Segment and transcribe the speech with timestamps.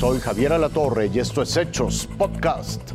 [0.00, 2.92] Soy Javier Alatorre y esto es Hechos Podcast.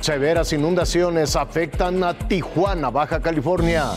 [0.00, 3.92] Severas inundaciones afectan a Tijuana, Baja California.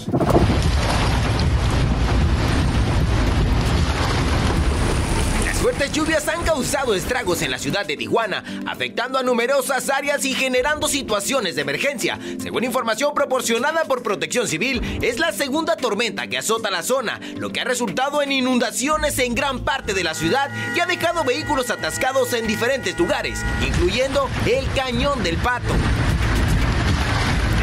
[5.62, 10.34] Fuertes lluvias han causado estragos en la ciudad de Tijuana, afectando a numerosas áreas y
[10.34, 12.18] generando situaciones de emergencia.
[12.39, 17.52] Según información proporcionada por Protección Civil, es la segunda tormenta que azota la zona, lo
[17.52, 21.69] que ha resultado en inundaciones en gran parte de la ciudad y ha dejado vehículos
[21.69, 25.75] atascados en diferentes lugares, incluyendo el Cañón del Pato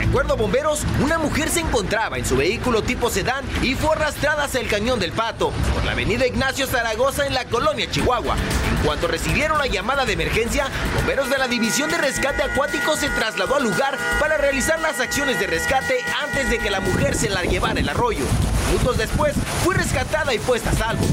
[0.09, 4.61] acuerdo bomberos, una mujer se encontraba en su vehículo tipo sedán y fue arrastrada hacia
[4.61, 8.37] el cañón del Pato por la avenida Ignacio Zaragoza en la colonia Chihuahua.
[8.71, 13.11] En cuanto recibieron la llamada de emergencia, bomberos de la División de Rescate Acuático se
[13.11, 17.29] trasladó al lugar para realizar las acciones de rescate antes de que la mujer se
[17.29, 18.25] la llevara el arroyo.
[18.71, 21.07] Minutos después, fue rescatada y puesta a salvo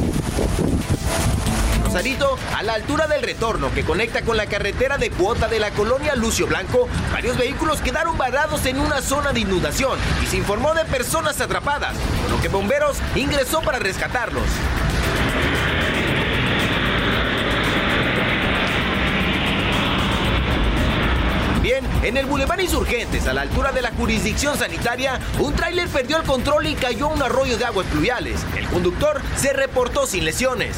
[1.96, 6.14] a la altura del retorno que conecta con la carretera de cuota de la colonia
[6.14, 10.84] Lucio Blanco, varios vehículos quedaron varados en una zona de inundación y se informó de
[10.84, 14.44] personas atrapadas, por lo que bomberos ingresó para rescatarlos.
[22.06, 26.24] En el Boulevard Insurgentes, a la altura de la jurisdicción sanitaria, un tráiler perdió el
[26.24, 28.46] control y cayó a un arroyo de aguas pluviales.
[28.56, 30.76] El conductor se reportó sin lesiones.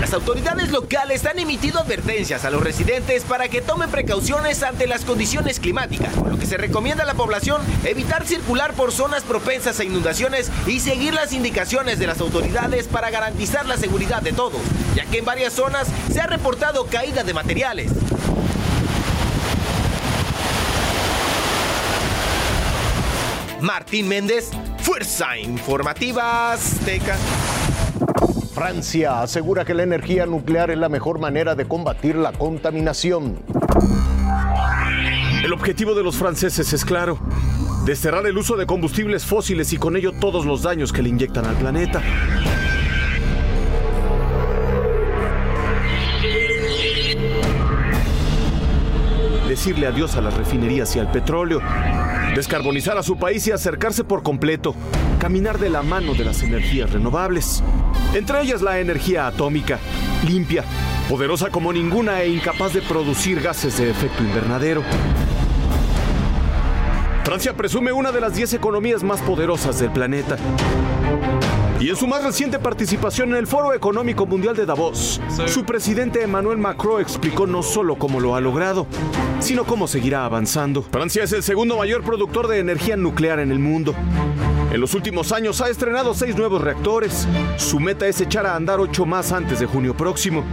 [0.00, 5.04] Las autoridades locales han emitido advertencias a los residentes para que tomen precauciones ante las
[5.04, 9.80] condiciones climáticas, por lo que se recomienda a la población evitar circular por zonas propensas
[9.80, 14.60] a inundaciones y seguir las indicaciones de las autoridades para garantizar la seguridad de todos,
[14.94, 17.90] ya que en varias zonas se ha reportado caída de materiales.
[23.60, 27.16] Martín Méndez, Fuerza Informativa Azteca.
[28.58, 33.38] Francia asegura que la energía nuclear es la mejor manera de combatir la contaminación.
[35.44, 37.20] El objetivo de los franceses es claro,
[37.84, 41.44] desterrar el uso de combustibles fósiles y con ello todos los daños que le inyectan
[41.44, 42.02] al planeta.
[49.58, 51.60] Decirle adiós a las refinerías y al petróleo
[52.36, 54.76] descarbonizar a su país y acercarse por completo,
[55.18, 57.64] caminar de la mano de las energías renovables,
[58.14, 59.80] entre ellas la energía atómica,
[60.24, 60.62] limpia,
[61.08, 64.84] poderosa como ninguna e incapaz de producir gases de efecto invernadero.
[67.24, 70.36] Francia presume una de las 10 economías más poderosas del planeta.
[71.80, 76.20] Y en su más reciente participación en el Foro Económico Mundial de Davos, su presidente
[76.20, 78.88] Emmanuel Macron explicó no solo cómo lo ha logrado,
[79.38, 80.82] sino cómo seguirá avanzando.
[80.82, 83.94] Francia es el segundo mayor productor de energía nuclear en el mundo.
[84.70, 87.26] En los últimos años ha estrenado seis nuevos reactores.
[87.56, 90.44] Su meta es echar a andar ocho más antes de junio próximo.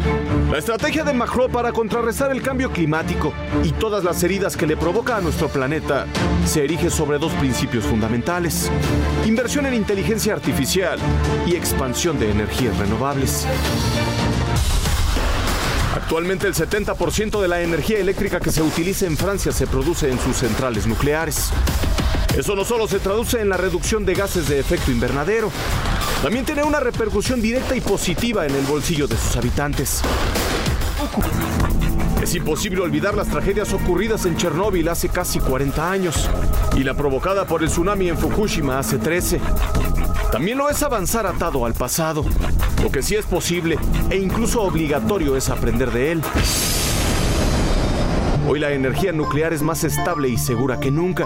[0.50, 3.34] La estrategia de Macron para contrarrestar el cambio climático
[3.64, 6.06] y todas las heridas que le provoca a nuestro planeta
[6.46, 8.72] se erige sobre dos principios fundamentales.
[9.26, 10.97] Inversión en inteligencia artificial
[11.46, 13.46] y expansión de energías renovables.
[15.94, 20.20] Actualmente el 70% de la energía eléctrica que se utiliza en Francia se produce en
[20.20, 21.52] sus centrales nucleares.
[22.38, 25.51] Eso no solo se traduce en la reducción de gases de efecto invernadero,
[26.22, 30.01] también tiene una repercusión directa y positiva en el bolsillo de sus habitantes.
[32.22, 36.29] Es imposible olvidar las tragedias ocurridas en Chernóbil hace casi 40 años
[36.75, 39.40] y la provocada por el tsunami en Fukushima hace 13.
[40.31, 42.25] También lo es avanzar atado al pasado.
[42.84, 43.78] Lo que sí es posible
[44.09, 46.23] e incluso obligatorio es aprender de él.
[48.47, 51.25] Hoy la energía nuclear es más estable y segura que nunca.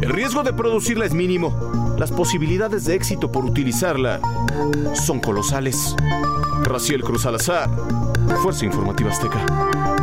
[0.00, 1.94] El riesgo de producirla es mínimo.
[1.96, 4.20] Las posibilidades de éxito por utilizarla
[4.94, 5.94] son colosales.
[6.64, 7.70] Raciel Cruz Alazar,
[8.42, 9.97] Fuerza Informativa Azteca.